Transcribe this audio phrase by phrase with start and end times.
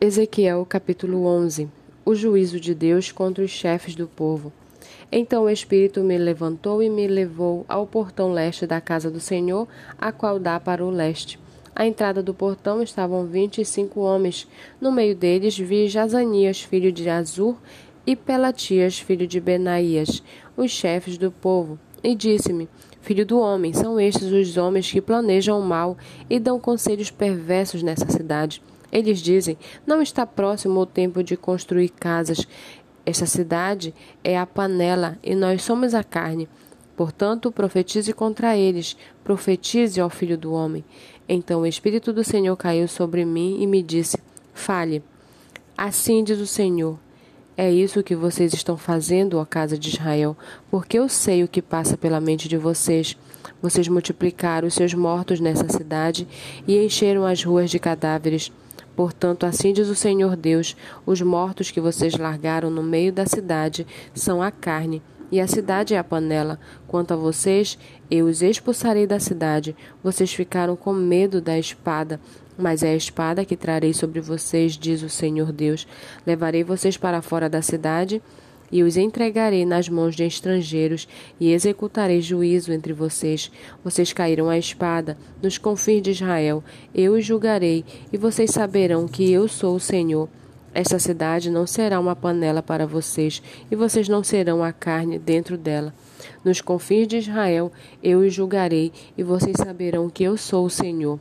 [0.00, 1.68] Ezequiel capítulo 11
[2.04, 4.52] O juízo de Deus contra os chefes do povo.
[5.10, 9.68] Então o Espírito me levantou e me levou ao portão leste da casa do Senhor,
[9.96, 11.38] a qual dá para o leste.
[11.74, 14.48] À entrada do portão estavam vinte e cinco homens.
[14.80, 17.56] No meio deles vi Jazanias, filho de Azur,
[18.06, 20.22] e Pelatias, filho de Benaías,
[20.56, 21.78] os chefes do povo.
[22.02, 22.68] E disse-me:
[23.00, 25.96] Filho do homem, são estes os homens que planejam o mal
[26.28, 28.60] e dão conselhos perversos nessa cidade.
[28.92, 32.46] Eles dizem: Não está próximo o tempo de construir casas.
[33.06, 36.48] Esta cidade é a panela e nós somos a carne.
[36.96, 40.84] Portanto, profetize contra eles, profetize ao filho do homem.
[41.28, 44.18] Então o Espírito do Senhor caiu sobre mim e me disse:
[44.52, 45.02] Fale.
[45.76, 46.98] Assim diz o Senhor:
[47.56, 50.36] é isso que vocês estão fazendo, ó casa de Israel,
[50.68, 53.16] porque eu sei o que passa pela mente de vocês.
[53.62, 56.26] Vocês multiplicaram os seus mortos nessa cidade
[56.66, 58.50] e encheram as ruas de cadáveres.
[58.96, 63.86] Portanto, assim diz o Senhor Deus: os mortos que vocês largaram no meio da cidade
[64.14, 66.58] são a carne, e a cidade é a panela.
[66.86, 67.78] Quanto a vocês,
[68.10, 69.76] eu os expulsarei da cidade.
[70.02, 72.20] Vocês ficaram com medo da espada,
[72.56, 75.86] mas é a espada que trarei sobre vocês, diz o Senhor Deus.
[76.26, 78.22] Levarei vocês para fora da cidade
[78.70, 83.50] e os entregarei nas mãos de estrangeiros e executarei juízo entre vocês.
[83.82, 86.62] Vocês cairão à espada nos confins de Israel.
[86.94, 90.28] Eu os julgarei e vocês saberão que eu sou o Senhor.
[90.72, 95.56] Esta cidade não será uma panela para vocês, e vocês não serão a carne dentro
[95.56, 95.94] dela.
[96.44, 97.70] Nos confins de Israel
[98.02, 101.20] eu os julgarei, e vocês saberão que eu sou o Senhor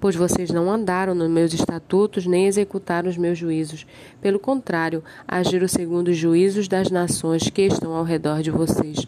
[0.00, 3.86] pois vocês não andaram nos meus estatutos nem executaram os meus juízos.
[4.20, 9.06] Pelo contrário, agiram segundo os juízos das nações que estão ao redor de vocês.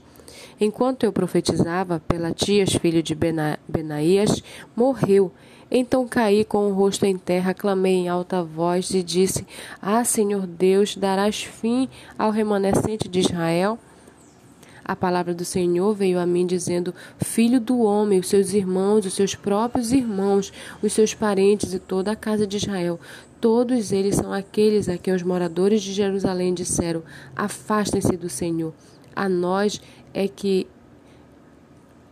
[0.60, 4.42] Enquanto eu profetizava, Pelatias, filho de Bena Benaías,
[4.76, 5.32] morreu.
[5.70, 9.46] Então caí com o rosto em terra, clamei em alta voz e disse:
[9.82, 13.78] Ah, Senhor Deus, darás fim ao remanescente de Israel?
[14.84, 19.14] A palavra do Senhor veio a mim dizendo: Filho do homem, os seus irmãos, os
[19.14, 20.52] seus próprios irmãos,
[20.83, 23.00] os seus parentes e toda a casa de Israel,
[23.40, 27.02] todos eles são aqueles a quem os moradores de Jerusalém disseram:
[27.34, 28.74] Afastem-se do Senhor.
[29.17, 29.80] A nós
[30.12, 30.67] é que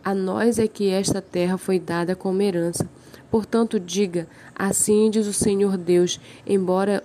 [0.04, 2.89] a nós é que esta terra foi dada como herança.
[3.31, 7.03] Portanto, diga: Assim diz o Senhor Deus, embora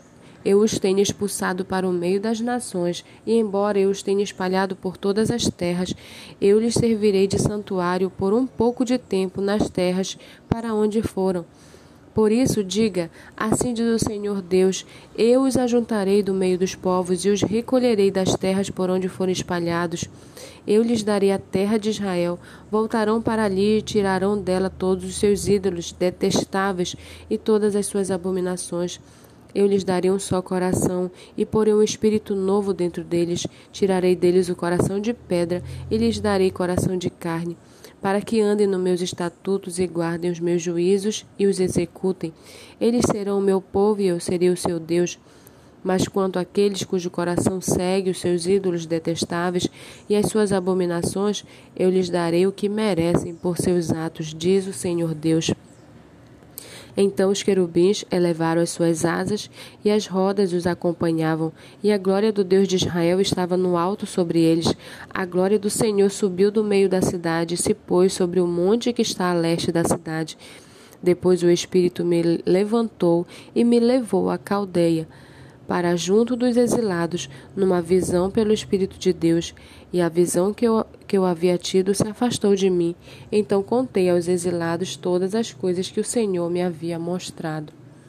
[0.47, 4.77] eu os tenho expulsado para o meio das nações, e embora eu os tenha espalhado
[4.77, 5.93] por todas as terras,
[6.39, 11.43] eu lhes servirei de santuário por um pouco de tempo nas terras para onde foram.
[12.13, 14.85] Por isso, diga: Assim diz o Senhor Deus:
[15.17, 19.33] Eu os ajuntarei do meio dos povos e os recolherei das terras por onde foram
[19.33, 20.05] espalhados.
[20.65, 22.39] Eu lhes darei a terra de Israel.
[22.71, 26.95] Voltarão para ali e tirarão dela todos os seus ídolos detestáveis
[27.29, 28.97] e todas as suas abominações.
[29.53, 33.47] Eu lhes darei um só coração e porei um espírito novo dentro deles.
[33.71, 37.57] Tirarei deles o coração de pedra e lhes darei coração de carne,
[38.01, 42.33] para que andem nos meus estatutos e guardem os meus juízos e os executem.
[42.79, 45.17] Eles serão o meu povo e eu serei o seu Deus.
[45.83, 49.67] Mas quanto àqueles cujo coração segue os seus ídolos detestáveis
[50.09, 54.73] e as suas abominações, eu lhes darei o que merecem por seus atos, diz o
[54.73, 55.51] Senhor Deus.
[56.99, 59.51] Então os querubins elevaram as suas asas
[59.85, 61.53] e as rodas os acompanhavam,
[61.83, 64.73] e a glória do Deus de Israel estava no alto sobre eles.
[65.07, 68.91] A glória do Senhor subiu do meio da cidade e se pôs sobre o monte
[68.91, 70.35] que está a leste da cidade.
[71.01, 75.07] Depois o Espírito me levantou e me levou à caldeia
[75.67, 79.53] para junto dos exilados, numa visão pelo Espírito de Deus,
[79.91, 82.95] e a visão que eu, que eu havia tido se afastou de mim.
[83.31, 87.76] Então contei aos exilados todas as coisas que o Senhor me havia mostrado.